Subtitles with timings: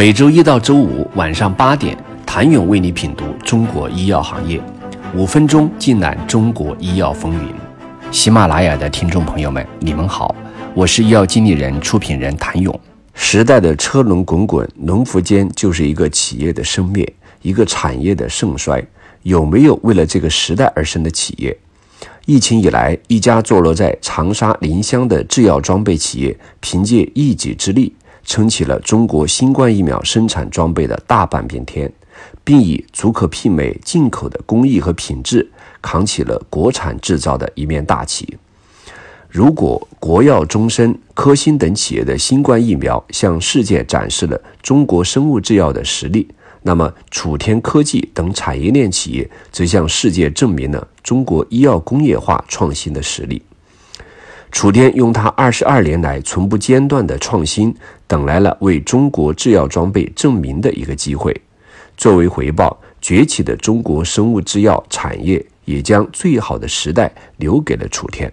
[0.00, 4.58] 每周一到周五晚上八点，谭勇为你品读中国医药行业，
[5.14, 7.52] 五分钟尽览中国医药风云。
[8.10, 10.34] 喜马拉雅的听众朋友们，你们好，
[10.72, 12.80] 我是医药经理人、出品人谭勇。
[13.12, 17.06] 时代的车轮滚滚，农夫间就是一个企业的生灭，
[17.42, 18.82] 一个产业的盛衰。
[19.24, 21.54] 有没有为了这个时代而生的企业？
[22.24, 27.94] 疫情以来，一家坐落在长沙临湘的制药装备企业，凭借一己之力。
[28.24, 31.92] 撑起了中国新冠疫苗生产装备的大半边天，
[32.44, 38.38] 并以足可媲美进口的工艺和品质，扛起了国产制造的一面大旗。
[39.28, 46.26] 如果国药、中生、科兴等企业的新冠疫苗向世界展示了中国生物制药的实力，
[46.62, 53.40] 那么楚天科技等产业链企业则向世界证明了中国医药工业化创新的实力。
[54.50, 57.74] 楚天用他二十二年来从不间断的创新，
[58.06, 61.34] 等来了为中国制药装备证明的一个机会。
[61.96, 68.32] 作为回报，崛起的中国生物制药产业也将最好的时代留给了楚天。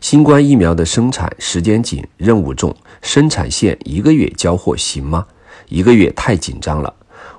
[0.00, 5.26] 新冠疫苗的生产时间紧，任务重，生产线一个月交货行吗？
[5.68, 6.92] 一个月太紧张了。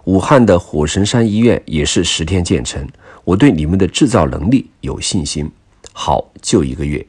[0.06, 2.88] 武汉的火神山医院也是十天建成，
[3.25, 5.52] 我对你们的制造能力有信心。
[5.94, 7.06] 好，就一个月。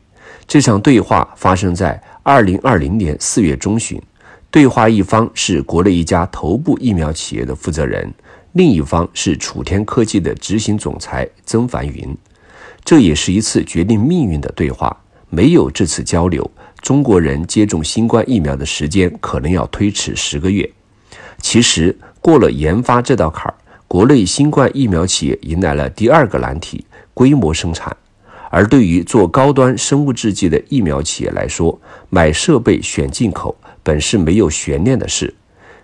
[0.48, 4.00] 这场对话发生在二零二零年四月中旬，
[4.50, 8.10] 对话一方是国内一家头部疫苗企业的负责人，
[8.52, 12.16] 另一方是楚天科技的执行总裁曾凡云。
[12.82, 14.96] 这也是一次决定命运的对话。
[15.28, 20.66] 没有这次交流，中国人接种新冠疫苗的时间可能要推迟十个月。
[21.42, 23.54] 其实，过了研发这道坎儿，
[23.86, 27.94] 国内新冠疫苗企业迎来了第二个难题：规模生产。
[28.50, 35.34] 而对于做高端生物制剂的疫苗企业来说，买设备选进口本是没有悬念的事。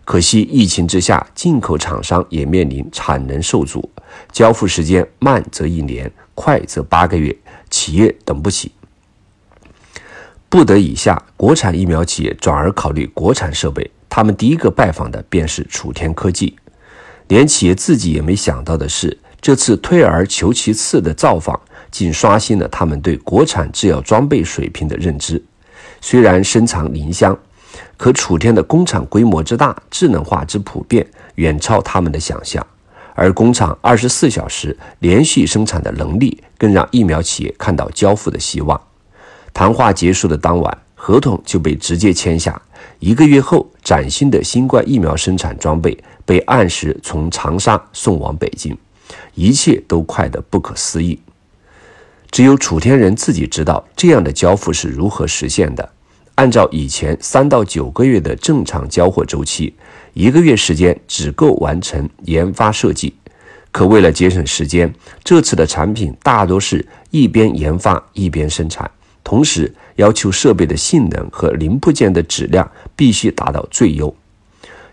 [0.05, 3.89] 可惜疫情之下，进口厂商也面临产能受阻，
[4.31, 7.35] 交付时间慢则一年，快则八个月，
[7.71, 8.73] 企业等不起。
[10.51, 16.55] 不得已下，国产疫苗企业转而考虑国产设备，他们第一个拜访的便是楚天科技。
[17.29, 21.59] 连企业自己也没想到的是，这次退而求其次的造访。
[21.95, 25.41] 竟刷新了他们对国产制药装备水平的认知。
[26.01, 27.39] 虽然深藏临湘，
[27.97, 31.07] 可楚天的工厂规模之大、智能化之普遍，
[31.37, 32.67] 远超他们的想象。
[33.15, 38.81] 而工厂二十四小时连续生产的能力，更让疫苗企业看到交付的希望。
[39.53, 42.61] 谈话结束的当晚，合同就被直接签下。
[42.99, 48.77] 一个月后，崭新的新冠疫苗生产装备被按时从长沙送往北京，
[49.37, 51.21] 一切都快得不可思议。
[52.35, 55.89] 只有楚天人自己知道这样的交付是如何实现的。
[56.35, 59.73] 按照以前三到九个月的正常交货周期，
[60.15, 63.15] 一个月时间只够完成研发设计。
[63.71, 68.91] 可为了节省时间，这次的产品大多是一边研发一边生产，
[69.23, 74.13] 同时要求设备的性能和零部件的质量必须达到最优。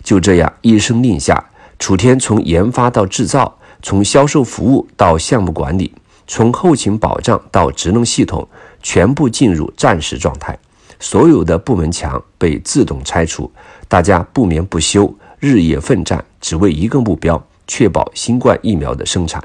[0.04, 1.44] 就这样一声令下，
[1.80, 5.92] 楚天从研发到制造，从销售服务到项目管理。
[6.34, 8.48] 从后勤保障到职能系统，
[8.82, 10.58] 全部进入战时状态，
[10.98, 13.52] 所有的部门墙被自动拆除，
[13.90, 19.44] 大家不眠不休，日夜奋战，只为一个目标：确保新冠疫苗的生产。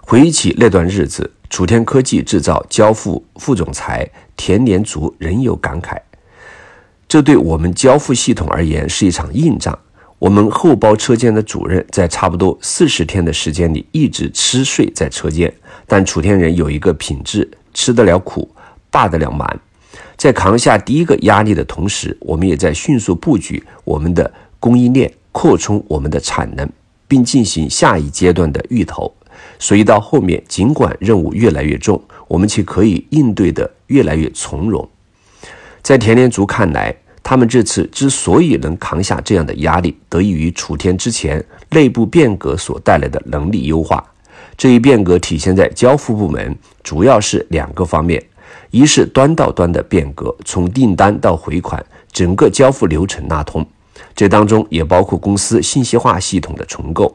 [0.00, 5.98] 回忆起那段日子，楚天科技制造交付副总裁田连竹仍有感慨：
[7.06, 9.78] 这对我们交付系统而言是一场硬仗。
[10.20, 15.50] 我们后包车间的主任在差不多四十天的时间里一直吃睡在车间，
[15.86, 18.46] 但楚天人有一个品质：吃得了苦，
[18.90, 19.60] 霸得了蛮。
[20.18, 26.68] 在扛下第一个压力的同时，我们也在迅速布局我们的供应链，扩充我们的产能，
[27.08, 29.10] 并进行下一阶段的预投。
[29.58, 31.98] 所以到后面，尽管任务越来越重，
[32.28, 34.86] 我们却可以应对的越来越从容。
[35.80, 36.94] 在田连竹看来。
[37.30, 41.40] 他们这次之所以能扛下这样的压力，得益于楚天之前
[41.70, 44.04] 内部变革所带来的能力优化。
[44.56, 48.20] 这一变革体现在交付部门，主要是两个方面：
[48.72, 51.80] 一是端到端的变革，从订单到回款，
[52.10, 53.64] 整个交付流程拉通，
[54.16, 57.06] 这当中也包括公司信息化系统的重构；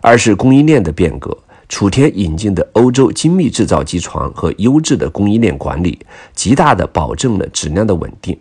[0.00, 1.36] 二是供应链的变革，
[1.68, 5.98] 楚天引进的欧洲精密制造机床和优质的供应链管理，
[6.36, 8.38] 极大的保证了质量的稳定。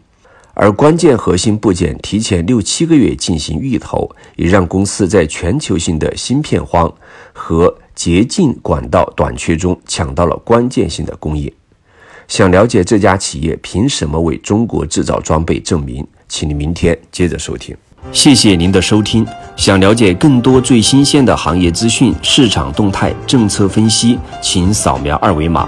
[0.56, 6.94] 而关键核心部件提前六七个月进行预投，也让公司在全球性的芯片荒
[7.34, 11.52] 和洁净管道短缺中抢到了关键性的供应。
[12.28, 16.06] 想了解这家企业凭什么为中国制造装备证明？
[16.30, 17.76] 请你明天接着收听。
[18.12, 19.26] 谢谢您的收听。
[19.56, 25.68] 想了解更多最新鲜的行业资讯、市场动态、政策分析，请扫描二维码